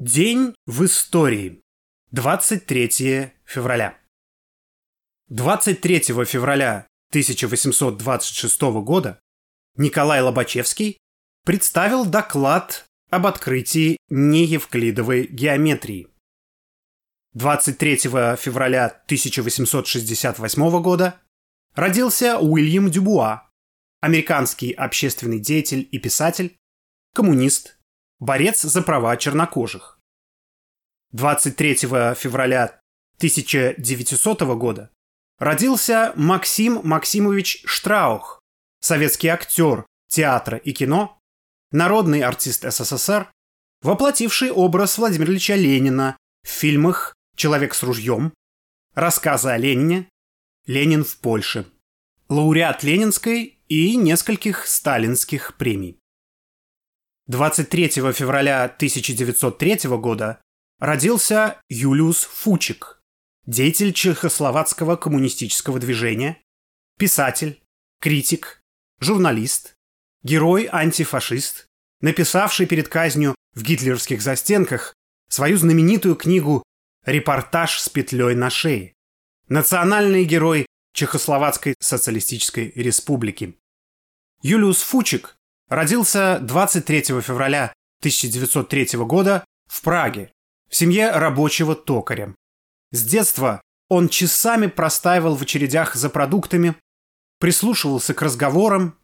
[0.00, 1.60] День в истории.
[2.12, 3.98] 23 февраля.
[5.26, 9.18] 23 февраля 1826 года
[9.76, 10.98] Николай Лобачевский
[11.44, 16.06] представил доклад об открытии неевклидовой геометрии.
[17.32, 17.96] 23
[18.36, 21.20] февраля 1868 года
[21.74, 23.50] родился Уильям Дюбуа,
[24.00, 26.56] американский общественный деятель и писатель,
[27.14, 27.77] коммунист,
[28.18, 29.98] борец за права чернокожих.
[31.12, 31.74] 23
[32.14, 32.80] февраля
[33.16, 34.90] 1900 года
[35.38, 38.42] родился Максим Максимович Штраух,
[38.80, 41.18] советский актер театра и кино,
[41.70, 43.30] народный артист СССР,
[43.82, 48.32] воплотивший образ Владимира Ильича Ленина в фильмах «Человек с ружьем»,
[48.94, 50.08] «Рассказы о Ленине»,
[50.66, 51.66] «Ленин в Польше»,
[52.28, 55.97] лауреат Ленинской и нескольких сталинских премий.
[57.28, 60.40] 23 февраля 1903 года
[60.78, 63.02] родился Юлиус Фучик,
[63.44, 66.40] деятель чехословацкого коммунистического движения,
[66.98, 67.62] писатель,
[68.00, 68.62] критик,
[69.00, 69.74] журналист,
[70.22, 71.66] герой-антифашист,
[72.00, 74.94] написавший перед казнью в гитлеровских застенках
[75.28, 76.62] свою знаменитую книгу
[77.04, 78.94] «Репортаж с петлей на шее»,
[79.48, 83.54] национальный герой Чехословацкой социалистической республики.
[84.40, 85.37] Юлиус Фучик
[85.68, 90.32] Родился 23 февраля 1903 года в Праге,
[90.70, 92.34] в семье рабочего токаря.
[92.90, 96.74] С детства он часами простаивал в очередях за продуктами,
[97.38, 98.96] прислушивался к разговорам,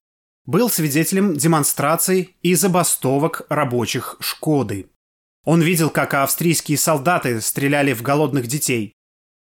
[0.47, 4.89] был свидетелем демонстраций и забастовок рабочих «Шкоды».
[5.45, 8.95] Он видел, как австрийские солдаты стреляли в голодных детей,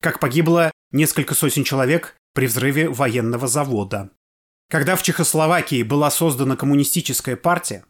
[0.00, 4.10] как погибло несколько сотен человек при взрыве военного завода.
[4.74, 7.84] Когда в Чехословакии была создана коммунистическая партия,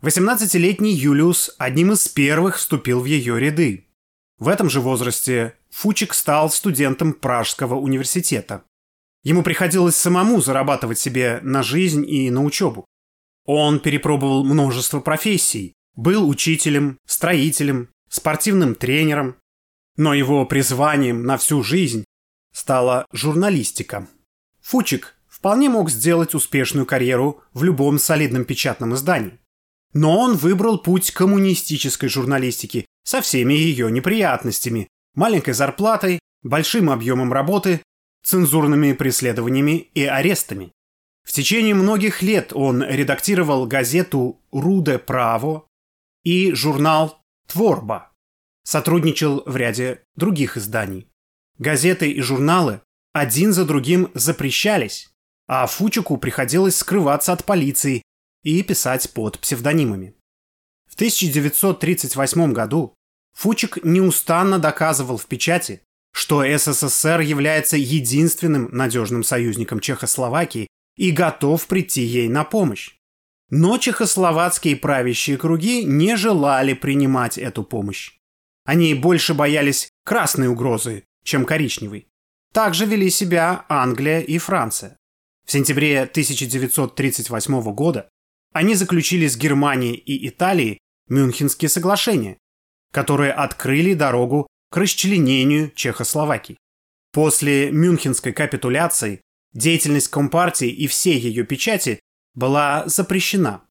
[0.00, 3.88] 18-летний Юлиус одним из первых вступил в ее ряды.
[4.38, 8.64] В этом же возрасте Фучик стал студентом Пражского университета.
[9.22, 12.86] Ему приходилось самому зарабатывать себе на жизнь и на учебу.
[13.44, 19.36] Он перепробовал множество профессий, был учителем, строителем, спортивным тренером,
[19.98, 22.06] но его призванием на всю жизнь
[22.54, 24.08] стала журналистика.
[24.62, 29.40] Фучик вполне мог сделать успешную карьеру в любом солидном печатном издании.
[29.94, 37.80] Но он выбрал путь коммунистической журналистики со всеми ее неприятностями, маленькой зарплатой, большим объемом работы,
[38.22, 40.72] цензурными преследованиями и арестами.
[41.26, 45.66] В течение многих лет он редактировал газету «Руде право»
[46.22, 48.12] и журнал «Творба».
[48.62, 51.08] Сотрудничал в ряде других изданий.
[51.58, 52.82] Газеты и журналы
[53.14, 55.09] один за другим запрещались,
[55.52, 58.04] а Фучику приходилось скрываться от полиции
[58.44, 60.14] и писать под псевдонимами.
[60.88, 62.94] В 1938 году
[63.36, 72.02] Фучик неустанно доказывал в печати, что СССР является единственным надежным союзником Чехословакии и готов прийти
[72.02, 72.94] ей на помощь.
[73.48, 78.12] Но чехословацкие правящие круги не желали принимать эту помощь.
[78.64, 82.06] Они больше боялись красной угрозы, чем коричневой.
[82.52, 84.99] Так же вели себя Англия и Франция.
[85.46, 88.08] В сентябре 1938 года
[88.52, 90.78] они заключили с Германией и Италией
[91.08, 92.38] Мюнхенские соглашения,
[92.92, 96.56] которые открыли дорогу к расчленению Чехословакии.
[97.12, 99.20] После Мюнхенской капитуляции
[99.52, 102.00] деятельность Компартии и всей ее печати
[102.34, 103.62] была запрещена.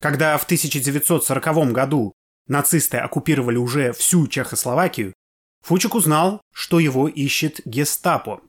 [0.00, 2.12] Когда в 1940 году
[2.46, 5.14] нацисты оккупировали уже всю Чехословакию,
[5.62, 8.40] Фучик узнал, что его ищет гестапо.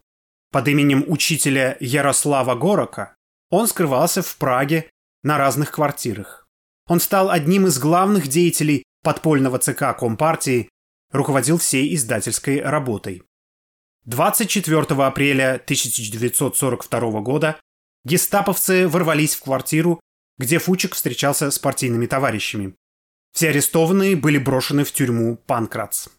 [0.52, 3.16] Под именем учителя Ярослава Горока
[3.50, 4.90] он скрывался в Праге
[5.24, 6.48] на разных квартирах.
[6.88, 10.70] Он стал одним из главных деятелей подпольного ЦК Компартии,
[11.12, 13.24] руководил всей издательской работой.
[14.06, 17.60] 24 апреля 1942 года
[18.06, 20.00] гестаповцы ворвались в квартиру,
[20.40, 22.74] где Фучик встречался с партийными товарищами.
[23.34, 26.10] Все арестованные были брошены в тюрьму Панкратс.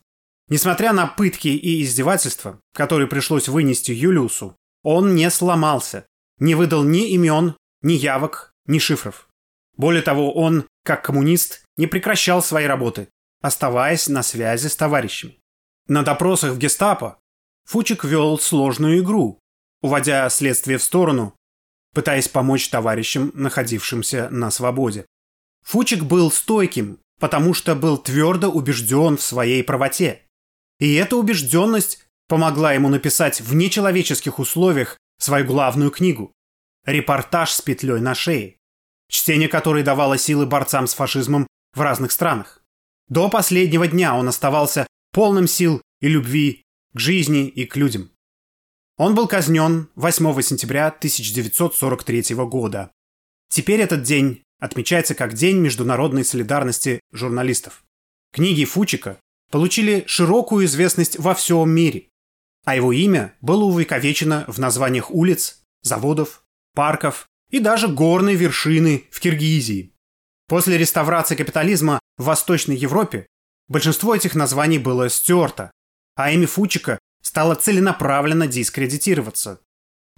[0.51, 6.07] Несмотря на пытки и издевательства, которые пришлось вынести Юлиусу, он не сломался,
[6.39, 9.29] не выдал ни имен, ни явок, ни шифров.
[9.77, 13.09] Более того, он, как коммунист, не прекращал своей работы,
[13.41, 15.39] оставаясь на связи с товарищами.
[15.87, 17.19] На допросах в гестапо
[17.67, 19.39] Фучик вел сложную игру,
[19.81, 21.37] уводя следствие в сторону,
[21.95, 25.07] пытаясь помочь товарищам, находившимся на свободе.
[25.63, 30.23] Фучик был стойким, потому что был твердо убежден в своей правоте.
[30.81, 36.33] И эта убежденность помогла ему написать в нечеловеческих условиях свою главную книгу
[36.85, 38.57] «Репортаж с петлей на шее»,
[39.09, 42.63] чтение которой давало силы борцам с фашизмом в разных странах.
[43.09, 48.11] До последнего дня он оставался полным сил и любви к жизни и к людям.
[48.97, 52.91] Он был казнен 8 сентября 1943 года.
[53.51, 57.83] Теперь этот день отмечается как День международной солидарности журналистов.
[58.33, 59.19] Книги Фучика
[59.51, 62.09] получили широкую известность во всем мире,
[62.65, 66.43] а его имя было увековечено в названиях улиц, заводов,
[66.75, 69.95] парков и даже горной вершины в Киргизии.
[70.49, 73.27] После реставрации капитализма в Восточной Европе
[73.69, 75.71] большинство этих названий было стерто,
[76.17, 79.61] а имя Фучика стало целенаправленно дискредитироваться.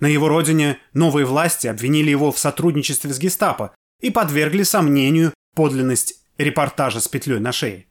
[0.00, 6.14] На его родине новые власти обвинили его в сотрудничестве с гестапо и подвергли сомнению подлинность
[6.38, 7.86] репортажа с петлей на шее.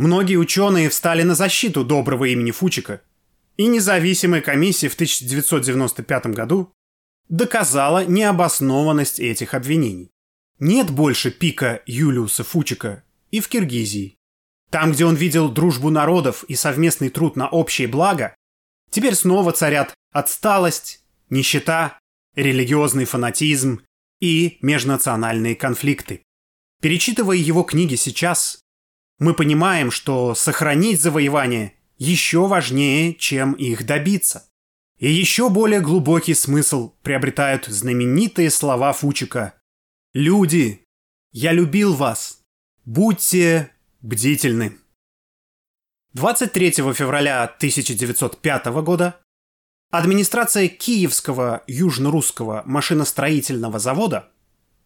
[0.00, 3.02] Многие ученые встали на защиту доброго имени Фучика,
[3.58, 6.72] и независимая комиссия в 1995 году
[7.28, 10.10] доказала необоснованность этих обвинений.
[10.58, 14.16] Нет больше пика Юлиуса Фучика и в Киргизии.
[14.70, 18.34] Там, где он видел дружбу народов и совместный труд на общее благо,
[18.88, 21.98] теперь снова царят отсталость, нищета,
[22.34, 23.82] религиозный фанатизм
[24.18, 26.22] и межнациональные конфликты.
[26.80, 28.62] Перечитывая его книги сейчас,
[29.20, 34.48] мы понимаем, что сохранить завоевание еще важнее, чем их добиться.
[34.98, 39.54] И еще более глубокий смысл приобретают знаменитые слова Фучика.
[40.14, 40.82] «Люди,
[41.32, 42.40] я любил вас.
[42.84, 43.70] Будьте
[44.00, 44.78] бдительны».
[46.14, 49.20] 23 февраля 1905 года
[49.90, 54.30] администрация Киевского южно-русского машиностроительного завода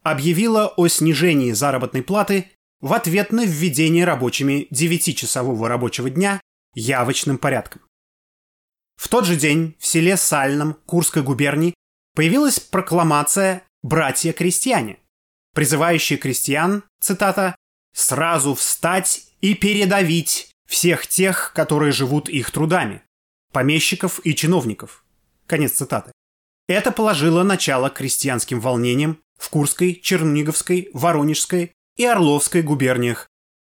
[0.03, 6.41] объявила о снижении заработной платы в ответ на введение рабочими 9-часового рабочего дня
[6.75, 7.83] явочным порядком.
[8.97, 11.75] В тот же день в селе Сальном Курской губернии
[12.15, 14.99] появилась прокламация «Братья-крестьяне»,
[15.55, 17.57] призывающая крестьян, цитата,
[17.95, 23.03] «сразу встать и передавить всех тех, которые живут их трудами,
[23.53, 25.05] помещиков и чиновников».
[25.47, 26.13] Конец цитаты.
[26.67, 33.29] Это положило начало крестьянским волнениям в Курской, Черниговской, Воронежской и Орловской губерниях,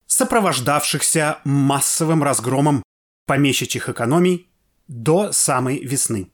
[0.06, 2.84] сопровождавшихся массовым разгромом
[3.26, 4.50] помещичьих экономий
[4.88, 6.32] до самой весны.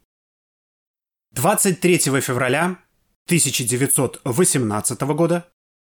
[1.31, 2.79] 23 февраля
[3.27, 5.47] 1918 года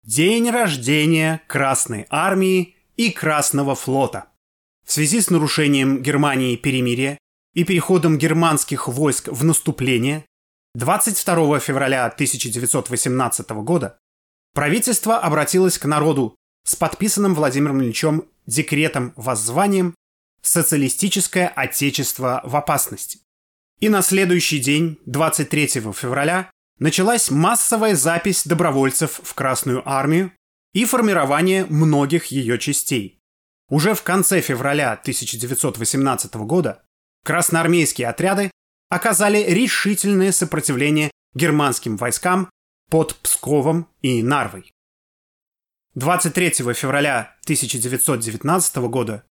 [0.04, 4.26] день рождения Красной Армии и Красного флота.
[4.86, 7.18] В связи с нарушением Германии перемирия
[7.54, 10.26] и переходом германских войск в наступление
[10.74, 13.98] 22 февраля 1918 года
[14.54, 19.94] правительство обратилось к народу с подписанным Владимиром Ильичем декретом воззванием
[20.42, 23.20] «Социалистическое отечество в опасности».
[23.80, 30.32] И на следующий день, 23 февраля, началась массовая запись добровольцев в Красную армию
[30.72, 33.18] и формирование многих ее частей.
[33.68, 36.82] Уже в конце февраля 1918 года
[37.24, 38.50] красноармейские отряды
[38.88, 42.50] оказали решительное сопротивление германским войскам
[42.90, 44.72] под Псковом и Нарвой.
[45.94, 49.24] 23 февраля 1919 года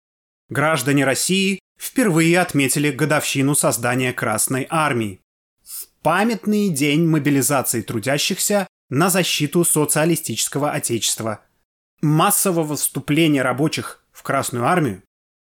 [0.51, 5.21] граждане России впервые отметили годовщину создания Красной Армии.
[5.65, 11.41] В памятный день мобилизации трудящихся на защиту социалистического отечества,
[12.03, 15.03] массового вступления рабочих в Красную Армию,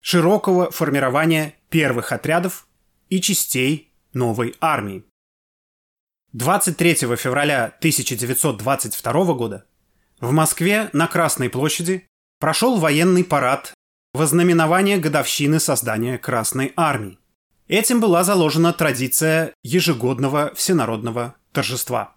[0.01, 2.67] широкого формирования первых отрядов
[3.09, 5.03] и частей новой армии.
[6.33, 9.65] 23 февраля 1922 года
[10.21, 12.07] в Москве на Красной площади
[12.39, 13.73] прошел военный парад
[14.13, 17.19] во знаменование годовщины создания Красной Армии.
[17.67, 22.15] Этим была заложена традиция ежегодного всенародного торжества.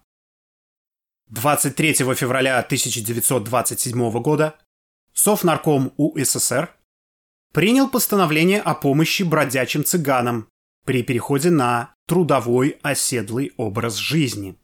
[1.30, 4.54] 23 февраля 1927 года
[5.12, 6.71] Совнарком УССР
[7.52, 10.47] принял постановление о помощи бродячим цыганам
[10.84, 14.56] при переходе на трудовой оседлый образ жизни.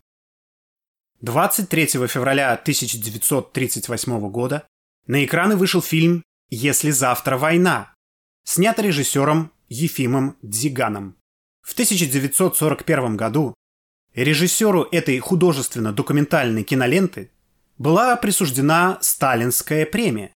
[1.23, 4.67] 23 февраля 1938 года
[5.07, 7.95] на экраны вышел фильм «Если завтра война»,
[8.45, 11.17] снят режиссером Ефимом Дзиганом.
[11.63, 13.55] В 1941 году
[14.15, 17.31] режиссеру этой художественно-документальной киноленты
[17.79, 20.33] была присуждена Сталинская премия.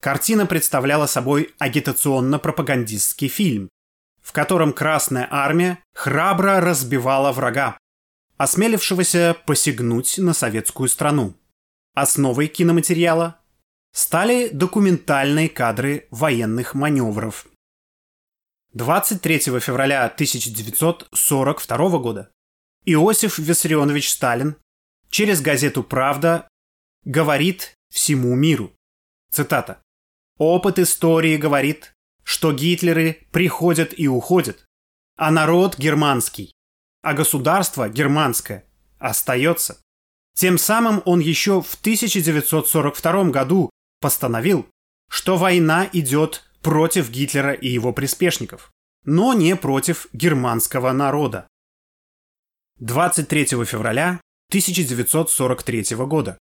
[0.00, 3.70] Картина представляла собой агитационно-пропагандистский фильм,
[4.24, 7.78] в котором Красная Армия храбро разбивала врага,
[8.38, 11.34] осмелившегося посягнуть на советскую страну.
[11.94, 13.38] Основой киноматериала
[13.92, 17.46] стали документальные кадры военных маневров.
[18.72, 22.32] 23 февраля 1942 года
[22.86, 24.56] Иосиф Виссарионович Сталин
[25.10, 26.48] через газету «Правда»
[27.04, 28.72] говорит всему миру.
[29.30, 29.82] Цитата.
[30.38, 31.93] Опыт истории говорит,
[32.24, 34.64] что Гитлеры приходят и уходят,
[35.16, 36.52] а народ германский,
[37.02, 38.64] а государство германское
[38.98, 39.80] остается.
[40.34, 44.66] Тем самым он еще в 1942 году постановил,
[45.08, 48.72] что война идет против Гитлера и его приспешников,
[49.04, 51.46] но не против германского народа.
[52.80, 56.38] 23 февраля 1943 года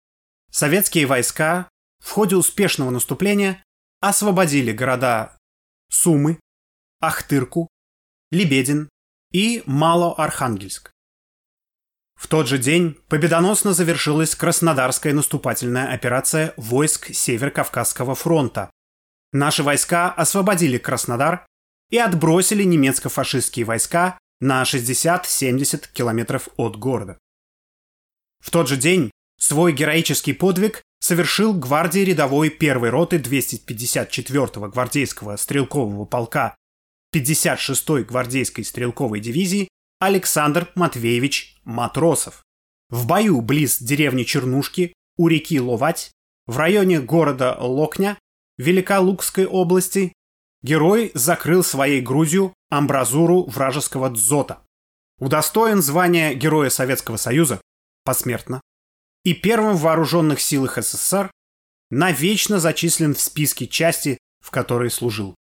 [0.50, 1.68] советские войска
[2.04, 3.62] в ходе успешного наступления
[4.00, 5.36] освободили города
[5.90, 6.40] Сумы,
[7.00, 7.68] Ахтырку,
[8.30, 8.88] Лебедин
[9.32, 10.92] и Малоархангельск.
[12.14, 18.70] В тот же день победоносно завершилась Краснодарская наступательная операция войск Северо-Кавказского фронта.
[19.32, 21.46] Наши войска освободили Краснодар
[21.90, 27.18] и отбросили немецко-фашистские войска на 60-70 километров от города.
[28.38, 36.04] В тот же день свой героический подвиг совершил гвардии рядовой первой роты 254-го гвардейского стрелкового
[36.04, 36.54] полка
[37.14, 42.44] 56-й гвардейской стрелковой дивизии Александр Матвеевич Матросов.
[42.88, 46.12] В бою близ деревни Чернушки у реки Ловать
[46.46, 48.18] в районе города Локня
[48.58, 50.12] Великолукской области
[50.62, 54.62] герой закрыл своей грудью амбразуру вражеского дзота.
[55.18, 57.60] Удостоен звания Героя Советского Союза
[58.04, 58.60] посмертно
[59.24, 61.30] и первым в вооруженных силах СССР
[61.90, 65.34] навечно зачислен в списке части, в которой служил.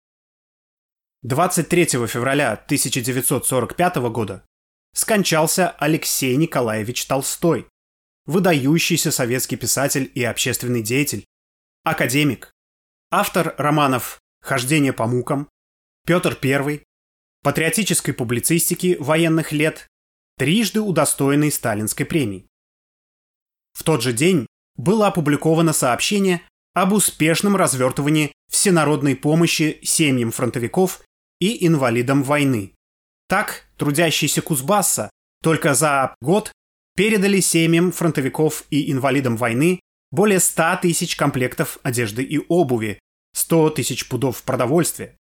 [1.24, 4.46] 23 февраля 1945 года
[4.94, 7.68] скончался Алексей Николаевич Толстой,
[8.26, 11.26] выдающийся советский писатель и общественный деятель,
[11.84, 12.52] академик,
[13.12, 15.50] автор романов «Хождение по мукам»,
[16.06, 16.84] «Петр I»,
[17.44, 19.88] патриотической публицистики военных лет,
[20.38, 22.48] трижды удостоенный Сталинской премии.
[23.74, 24.46] В тот же день
[24.76, 26.42] было опубликовано сообщение
[26.74, 31.02] об успешном развертывании всенародной помощи семьям фронтовиков
[31.40, 32.74] и инвалидам войны.
[33.28, 35.10] Так, трудящиеся Кузбасса
[35.42, 36.52] только за год
[36.96, 39.80] передали семьям фронтовиков и инвалидам войны
[40.12, 43.00] более 100 тысяч комплектов одежды и обуви,
[43.36, 45.16] 100 тысяч пудов продовольствия.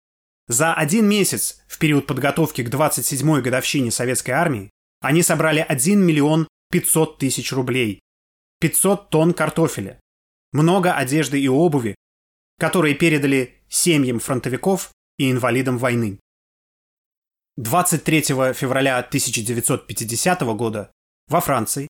[0.49, 6.47] За один месяц в период подготовки к 27-й годовщине Советской армии они собрали 1 миллион
[6.71, 8.00] 500 тысяч рублей,
[8.61, 10.01] 500 тонн картофеля,
[10.53, 11.95] много одежды и обуви,
[12.59, 16.19] которые передали семьям фронтовиков и инвалидам войны.
[17.57, 18.23] 23
[18.53, 20.91] февраля 1950 года
[21.29, 21.89] во Франции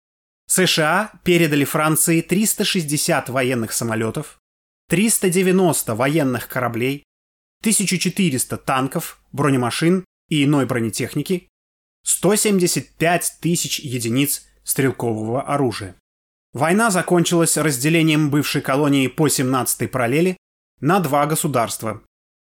[0.47, 4.39] США передали Франции 360 военных самолетов,
[4.89, 7.03] 390 военных кораблей,
[7.63, 11.50] 1400 танков, бронемашин и иной бронетехники,
[12.03, 15.97] 175 тысяч единиц стрелкового оружия.
[16.53, 20.37] Война закончилась разделением бывшей колонии по 17-й параллели
[20.81, 22.03] на два государства.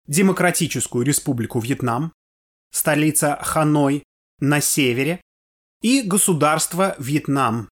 [0.08, 2.14] Демократическую республику Вьетнам,
[2.72, 4.04] столица Ханой
[4.40, 5.22] на севере,
[5.82, 7.70] и государство Вьетнам,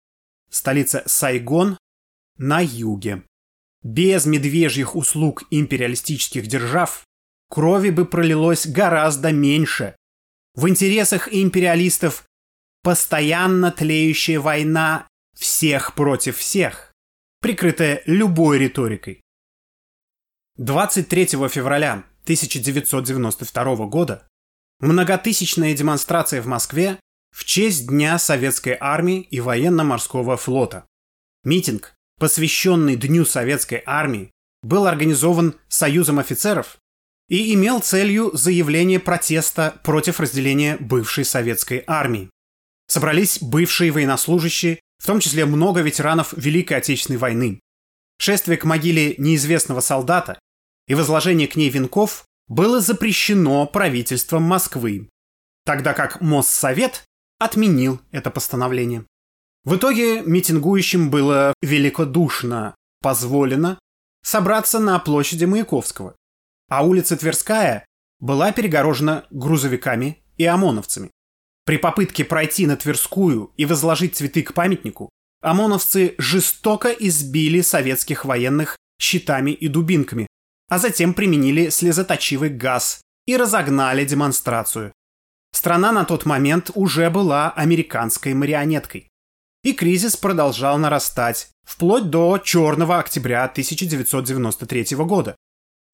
[0.50, 1.77] столица Сайгон
[2.38, 3.24] на юге.
[3.84, 7.03] Без медвежьих услуг империалистических держав
[7.50, 9.96] крови бы пролилось гораздо меньше.
[10.56, 12.24] В интересах империалистов
[12.82, 15.08] постоянно тлеющая война
[15.38, 16.94] всех против всех,
[17.42, 19.22] прикрытая любой риторикой.
[20.56, 24.28] 23 февраля 1992 года
[24.80, 27.00] многотысячная демонстрация в Москве
[27.32, 30.86] в честь Дня Советской Армии и Военно-Морского Флота.
[31.44, 34.32] Митинг, посвященный Дню Советской Армии,
[34.64, 36.78] был организован Союзом офицеров
[37.27, 42.29] и имел целью заявление протеста против разделения бывшей советской армии.
[42.88, 47.60] Собрались бывшие военнослужащие, в том числе много ветеранов Великой Отечественной войны.
[48.17, 50.39] Шествие к могиле неизвестного солдата
[50.88, 55.10] и возложение к ней венков было запрещено правительством Москвы,
[55.65, 57.03] тогда как Моссовет
[57.39, 59.05] отменил это постановление.
[59.63, 63.79] В итоге митингующим было великодушно позволено
[64.24, 66.15] собраться на площади Маяковского,
[66.69, 67.86] а улица Тверская
[68.19, 71.12] была перегорожена грузовиками и ОМОНовцами.
[71.65, 75.10] При попытке пройти на Тверскую и возложить цветы к памятнику,
[75.41, 80.27] ОМОНовцы жестоко избили советских военных щитами и дубинками,
[80.69, 84.93] а затем применили слезоточивый газ и разогнали демонстрацию.
[85.51, 89.07] Страна на тот момент уже была американской марионеткой.
[89.63, 95.36] И кризис продолжал нарастать, вплоть до черного октября 1993 года,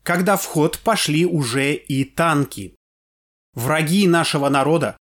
[0.03, 2.75] когда в ход пошли уже и танки.
[3.53, 4.98] Враги нашего народа,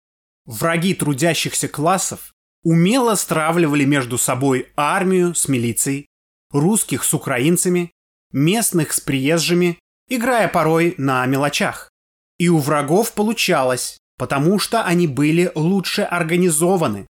[0.46, 2.34] враги трудящихся классов
[2.64, 6.08] умело стравливали между собой армию с милицией,
[6.52, 7.92] русских с украинцами
[8.36, 11.90] местных с приезжими, играя порой на мелочах.
[12.38, 17.08] И у врагов получалось, потому что они были лучше организованы.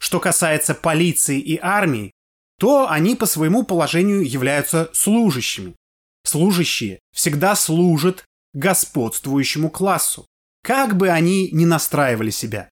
[0.00, 2.10] Что касается полиции и армии,
[2.58, 5.76] то они по своему положению являются служащими.
[6.24, 8.24] Служащие всегда служат
[8.54, 10.26] господствующему классу,
[10.62, 12.68] как бы они ни настраивали себя.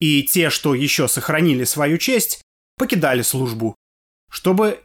[0.00, 2.42] И те, что еще сохранили свою честь,
[2.76, 3.74] покидали службу,
[4.30, 4.84] чтобы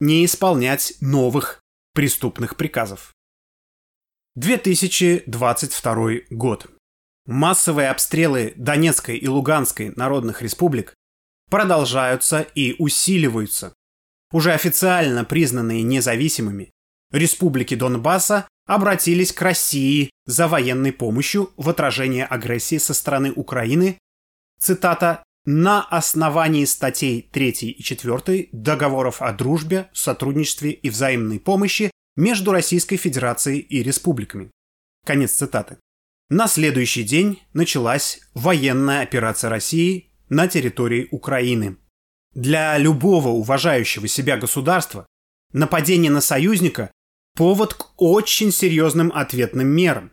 [0.00, 1.60] не исполнять новых
[1.94, 3.14] преступных приказов.
[4.34, 6.70] 2022 год.
[7.26, 10.94] Массовые обстрелы Донецкой и Луганской народных республик
[11.50, 13.74] продолжаются и усиливаются.
[14.32, 16.72] Уже официально признанные независимыми,
[17.12, 23.98] республики Донбасса обратились к России за военной помощью в отражение агрессии со стороны Украины,
[24.58, 32.52] цитата, на основании статей 3 и 4 договоров о дружбе, сотрудничестве и взаимной помощи между
[32.52, 34.50] Российской Федерацией и республиками.
[35.04, 35.78] Конец цитаты.
[36.30, 41.76] На следующий день началась военная операция России на территории Украины.
[42.34, 45.06] Для любого уважающего себя государства
[45.52, 46.90] нападение на союзника–
[47.34, 50.12] повод к очень серьезным ответным мерам.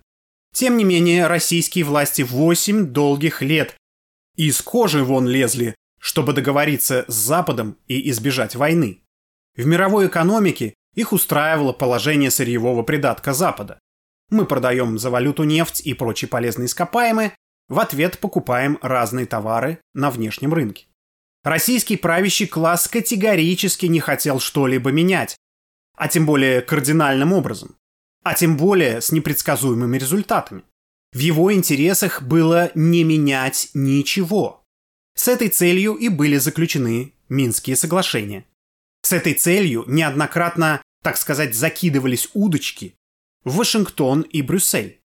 [0.53, 3.75] Тем не менее, российские власти 8 долгих лет
[4.35, 9.03] из кожи вон лезли, чтобы договориться с Западом и избежать войны.
[9.55, 13.79] В мировой экономике их устраивало положение сырьевого придатка Запада.
[14.29, 17.35] Мы продаем за валюту нефть и прочие полезные ископаемые,
[17.67, 20.87] в ответ покупаем разные товары на внешнем рынке.
[21.43, 25.37] Российский правящий класс категорически не хотел что-либо менять,
[25.99, 27.75] а тем более кардинальным образом,
[28.23, 30.63] а тем более с непредсказуемыми результатами.
[31.11, 34.63] В его интересах было не менять ничего.
[35.15, 38.45] С этой целью и были заключены Минские соглашения.
[39.01, 42.95] С этой целью неоднократно, так сказать, закидывались удочки
[43.43, 45.01] в Вашингтон и Брюссель.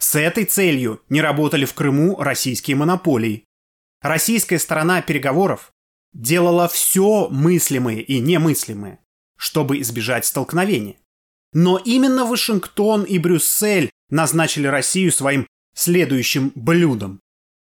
[0.00, 3.44] С этой целью не работали в Крыму российские монополии.
[4.00, 5.72] Российская сторона переговоров
[6.14, 9.00] делала все мыслимое и немыслимое,
[9.38, 10.96] чтобы избежать столкновения.
[11.54, 17.20] Но именно Вашингтон и Брюссель назначили Россию своим следующим блюдом.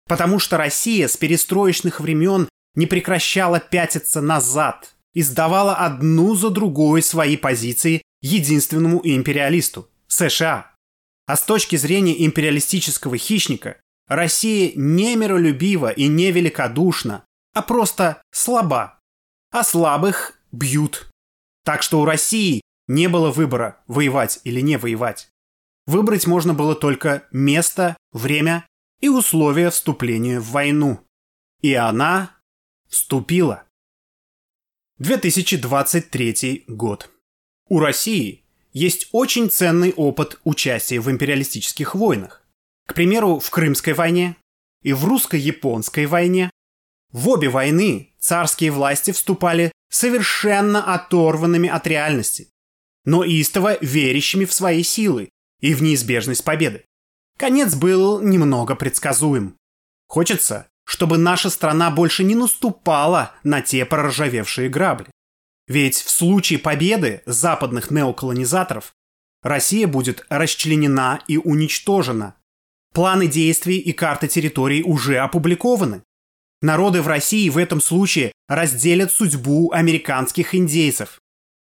[0.06, 7.02] Потому что Россия с перестроечных времен не прекращала пятиться назад и сдавала одну за другой
[7.02, 10.74] свои позиции единственному империалисту– США.
[11.26, 13.76] А с точки зрения империалистического хищника,
[14.08, 18.98] Россия не миролюбива и не великодушна, а просто слаба.
[19.50, 21.12] А слабых бьют.
[21.64, 25.31] Так что у России не было выбора, воевать или не воевать.
[25.87, 28.66] Выбрать можно было только место, время
[29.01, 31.01] и условия вступления в войну.
[31.61, 32.37] И она
[32.88, 33.64] вступила.
[34.98, 37.11] 2023 год.
[37.68, 42.46] У России есть очень ценный опыт участия в империалистических войнах.
[42.87, 44.37] К примеру, в Крымской войне
[44.83, 46.51] и в русско-японской войне.
[47.11, 52.48] В обе войны царские власти вступали совершенно оторванными от реальности,
[53.05, 55.28] но истово верящими в свои силы
[55.61, 56.85] и в неизбежность победы.
[57.38, 59.57] Конец был немного предсказуем.
[60.09, 65.07] Хочется, чтобы наша страна больше не наступала на те проржавевшие грабли.
[65.68, 68.94] Ведь в случае победы западных неоколонизаторов
[69.42, 72.37] Россия будет расчленена и уничтожена.
[72.94, 76.02] Планы действий и карта территорий уже опубликованы.
[76.62, 81.18] Народы в России в этом случае разделят судьбу американских индейцев.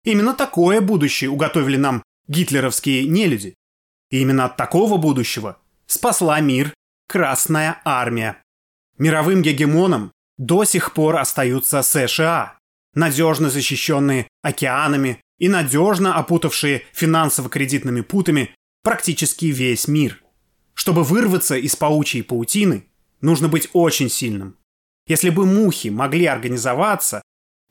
[0.06, 3.56] Именно такое будущее уготовили нам гитлеровские нелюди.
[4.10, 6.74] И именно от такого будущего спасла мир
[7.10, 8.42] Красная Армия.
[8.98, 12.58] Мировым гегемоном до сих пор остаются США,
[12.94, 20.24] надежно защищенные океанами и надежно опутавшие финансово-кредитными путами практически весь мир.
[20.74, 22.88] Чтобы вырваться из паучьей паутины,
[23.20, 24.58] нужно быть очень сильным.
[25.08, 27.22] Если бы мухи могли организоваться,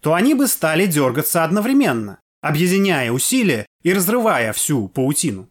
[0.01, 5.51] то они бы стали дергаться одновременно, объединяя усилия и разрывая всю паутину.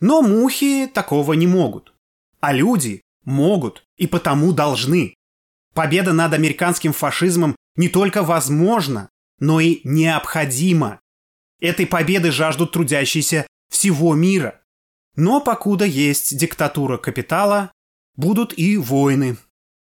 [0.00, 1.94] Но мухи такого не могут.
[2.40, 5.14] А люди могут и потому должны.
[5.74, 11.00] Победа над американским фашизмом не только возможна, но и необходима.
[11.60, 14.60] Этой победы жаждут трудящиеся всего мира.
[15.14, 17.72] Но покуда есть диктатура капитала,
[18.16, 19.36] будут и войны.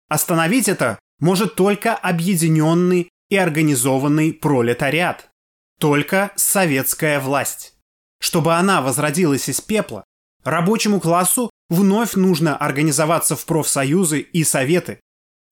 [0.09, 5.31] Остановить это может только объединенный и организованный пролетариат.
[5.79, 7.75] Только советская власть.
[8.21, 10.05] Чтобы она возродилась из пепла,
[10.45, 15.01] рабочему классу вновь нужно организоваться в профсоюзы и советы,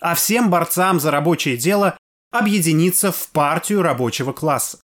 [0.00, 1.96] а всем борцам за рабочее дело
[2.30, 4.80] объединиться в партию рабочего класса.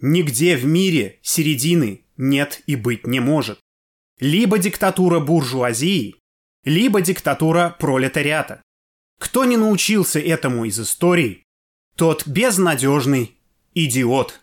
[0.00, 3.60] Нигде в мире середины нет и быть не может.
[4.18, 6.16] Либо диктатура буржуазии,
[6.64, 8.62] либо диктатура пролетариата.
[9.20, 11.44] Кто не научился этому из истории,
[11.94, 13.38] тот безнадежный
[13.74, 14.39] идиот.